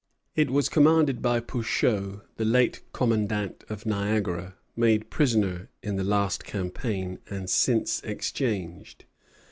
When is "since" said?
7.47-8.01